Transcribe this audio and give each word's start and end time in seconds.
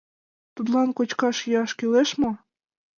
Тудлан 0.55 0.89
кочкаш-йӱаш 0.97 1.71
кӱлеш 1.79 2.09
мо? 2.21 2.31